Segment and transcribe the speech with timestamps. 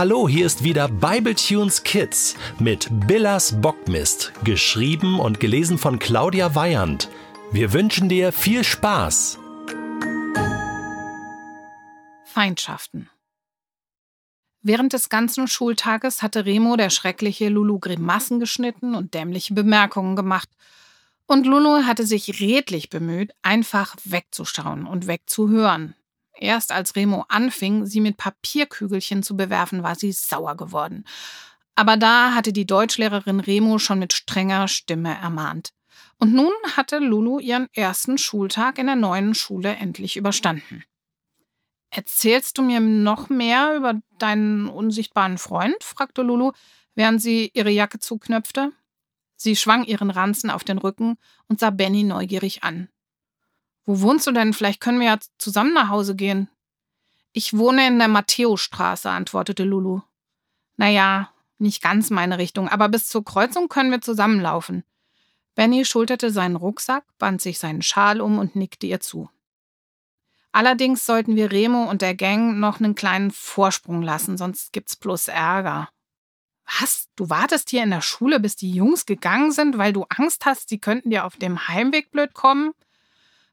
[0.00, 7.10] Hallo, hier ist wieder Bibletunes Kids mit Billas Bockmist, geschrieben und gelesen von Claudia Weyand.
[7.52, 9.38] Wir wünschen dir viel Spaß.
[12.24, 13.10] Feindschaften.
[14.62, 20.48] Während des ganzen Schultages hatte Remo der schreckliche Lulu Grimassen geschnitten und dämliche Bemerkungen gemacht.
[21.26, 25.94] Und Lulu hatte sich redlich bemüht, einfach wegzuschauen und wegzuhören,
[26.40, 31.04] Erst als Remo anfing, sie mit Papierkügelchen zu bewerfen, war sie sauer geworden.
[31.74, 35.74] Aber da hatte die Deutschlehrerin Remo schon mit strenger Stimme ermahnt.
[36.18, 40.82] Und nun hatte Lulu ihren ersten Schultag in der neuen Schule endlich überstanden.
[41.90, 45.82] Erzählst du mir noch mehr über deinen unsichtbaren Freund?
[45.84, 46.52] fragte Lulu,
[46.94, 48.72] während sie ihre Jacke zuknöpfte.
[49.36, 51.16] Sie schwang ihren Ranzen auf den Rücken
[51.48, 52.88] und sah Benny neugierig an.
[53.84, 54.52] Wo wohnst du denn?
[54.52, 56.48] Vielleicht können wir ja zusammen nach Hause gehen.
[57.32, 60.00] Ich wohne in der Matthäusstraße, antwortete Lulu.
[60.76, 64.84] Naja, nicht ganz meine Richtung, aber bis zur Kreuzung können wir zusammenlaufen.
[65.54, 69.28] Benny schulterte seinen Rucksack, band sich seinen Schal um und nickte ihr zu.
[70.52, 75.28] Allerdings sollten wir Remo und der Gang noch einen kleinen Vorsprung lassen, sonst gibt's bloß
[75.28, 75.88] Ärger.
[76.78, 77.08] Was?
[77.16, 80.68] Du wartest hier in der Schule, bis die Jungs gegangen sind, weil du Angst hast,
[80.68, 82.72] sie könnten dir auf dem Heimweg blöd kommen?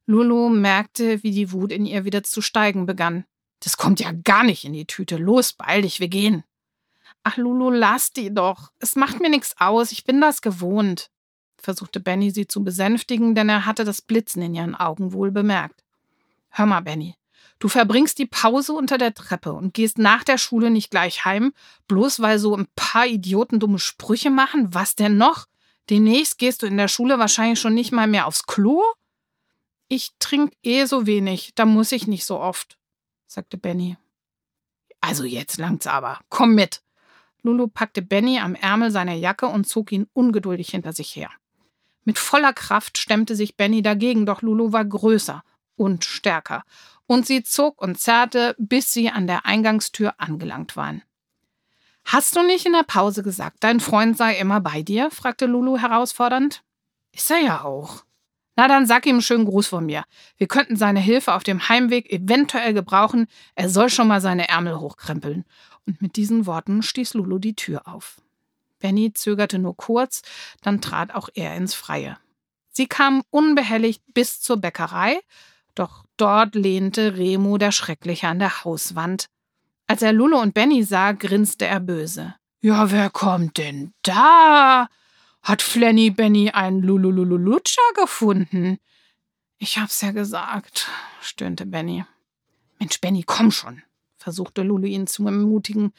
[0.07, 3.25] Lulu merkte, wie die Wut in ihr wieder zu steigen begann.
[3.59, 5.17] Das kommt ja gar nicht in die Tüte.
[5.17, 6.43] Los, beeil dich, wir gehen.
[7.23, 8.71] Ach, Lulu, lass die doch.
[8.79, 9.91] Es macht mir nichts aus.
[9.91, 11.09] Ich bin das gewohnt,
[11.57, 15.83] versuchte Benny sie zu besänftigen, denn er hatte das Blitzen in ihren Augen wohl bemerkt.
[16.49, 17.15] Hör mal, Benny.
[17.59, 21.53] Du verbringst die Pause unter der Treppe und gehst nach der Schule nicht gleich heim,
[21.87, 24.73] bloß weil so ein paar Idioten dumme Sprüche machen.
[24.73, 25.47] Was denn noch?
[25.89, 28.83] Demnächst gehst du in der Schule wahrscheinlich schon nicht mal mehr aufs Klo?
[29.87, 32.77] Ich trinke eh so wenig, da muss ich nicht so oft,
[33.25, 33.97] sagte Benny.
[34.99, 36.19] Also jetzt langt's aber.
[36.29, 36.81] Komm mit.
[37.41, 41.29] Lulu packte Benny am Ärmel seiner Jacke und zog ihn ungeduldig hinter sich her.
[42.03, 45.43] Mit voller Kraft stemmte sich Benny dagegen, doch Lulu war größer
[45.75, 46.63] und stärker,
[47.05, 51.03] und sie zog und zerrte, bis sie an der Eingangstür angelangt waren.
[52.03, 55.11] Hast du nicht in der Pause gesagt, dein Freund sei immer bei dir?
[55.11, 56.63] fragte Lulu herausfordernd.
[57.11, 58.03] Ist er ja auch.
[58.57, 60.03] Na, dann sag ihm einen schönen Gruß von mir.
[60.37, 63.27] Wir könnten seine Hilfe auf dem Heimweg eventuell gebrauchen.
[63.53, 65.45] Er soll schon mal seine Ärmel hochkrempeln.
[65.85, 68.19] Und mit diesen Worten stieß Lulu die Tür auf.
[68.79, 70.23] Benny zögerte nur kurz,
[70.61, 72.17] dann trat auch er ins Freie.
[72.71, 75.19] Sie kamen unbehelligt bis zur Bäckerei,
[75.75, 79.27] doch dort lehnte Remo der Schreckliche an der Hauswand.
[79.85, 82.33] Als er Lulu und Benny sah, grinste er böse.
[82.61, 84.89] Ja, wer kommt denn da?
[85.47, 88.79] Hat Flanny Benny einen Lulululutscher gefunden?
[89.57, 90.89] Ich hab's ja gesagt,
[91.21, 92.03] stöhnte Benny.
[92.79, 93.81] Mensch, Benny, komm schon,
[94.17, 95.93] versuchte Lulu ihn zu ermutigen.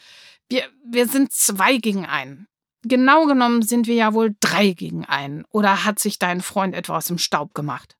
[0.50, 2.47] Wir, wir sind zwei gegen einen.
[2.82, 5.47] Genau genommen sind wir ja wohl drei gegen einen.
[5.50, 7.97] Oder hat sich dein Freund etwa aus dem Staub gemacht?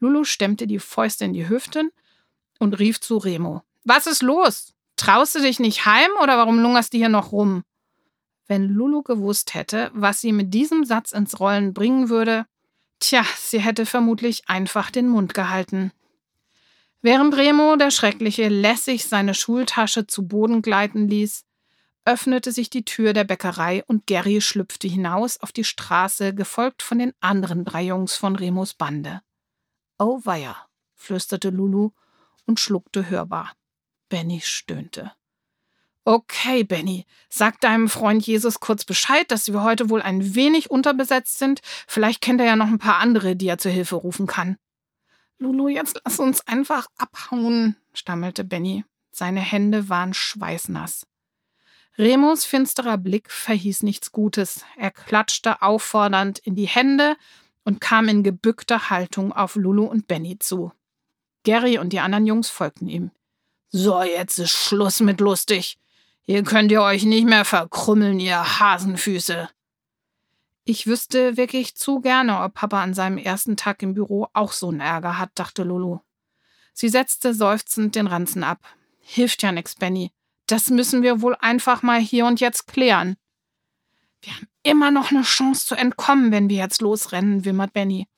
[0.00, 1.92] Lulu stemmte die Fäuste in die Hüften
[2.58, 3.62] und rief zu Remo.
[3.84, 4.74] Was ist los?
[4.96, 7.62] Traust du dich nicht heim oder warum lungerst du hier noch rum?
[8.46, 12.46] Wenn Lulu gewusst hätte, was sie mit diesem Satz ins Rollen bringen würde,
[13.00, 15.92] tja, sie hätte vermutlich einfach den Mund gehalten.
[17.00, 21.44] Während Remo, der Schreckliche, lässig seine Schultasche zu Boden gleiten ließ,
[22.06, 26.98] öffnete sich die Tür der Bäckerei und Gary schlüpfte hinaus auf die Straße, gefolgt von
[26.98, 29.20] den anderen drei Jungs von Remos Bande.
[29.98, 30.56] Oh weia,
[30.94, 31.90] flüsterte Lulu
[32.46, 33.52] und schluckte hörbar.
[34.08, 35.12] Benny stöhnte.
[36.06, 41.38] Okay, Benny, sag deinem Freund Jesus kurz Bescheid, dass wir heute wohl ein wenig unterbesetzt
[41.38, 41.60] sind.
[41.86, 44.58] Vielleicht kennt er ja noch ein paar andere, die er zur Hilfe rufen kann.
[45.38, 48.84] Lulu, jetzt lass uns einfach abhauen, stammelte Benny.
[49.12, 51.06] Seine Hände waren schweißnass.
[51.96, 54.64] Remus finsterer Blick verhieß nichts Gutes.
[54.76, 57.16] Er klatschte auffordernd in die Hände
[57.64, 60.72] und kam in gebückter Haltung auf Lulu und Benny zu.
[61.44, 63.10] Gary und die anderen Jungs folgten ihm.
[63.70, 65.78] So, jetzt ist Schluss mit lustig.
[66.26, 69.48] Hier könnt ihr euch nicht mehr verkrümmeln, ihr Hasenfüße.
[70.64, 74.70] Ich wüsste wirklich zu gerne, ob Papa an seinem ersten Tag im Büro auch so
[74.70, 75.98] einen Ärger hat, dachte Lulu.
[76.72, 78.60] Sie setzte seufzend den Ranzen ab.
[79.00, 80.12] Hilft ja nix, Benny.
[80.46, 83.16] Das müssen wir wohl einfach mal hier und jetzt klären.
[84.22, 88.08] Wir haben immer noch eine Chance zu entkommen, wenn wir jetzt losrennen, wimmert Benny.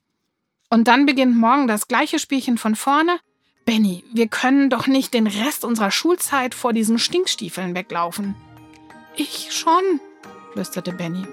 [0.69, 3.19] Und dann beginnt morgen das gleiche Spielchen von vorne?
[3.67, 8.33] Benny, wir können doch nicht den Rest unserer Schulzeit vor diesen Stinkstiefeln weglaufen.
[9.17, 9.99] Ich schon,
[10.53, 11.27] flüsterte Benny.